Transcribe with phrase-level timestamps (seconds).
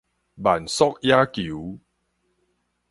[0.35, 1.79] 慢速野球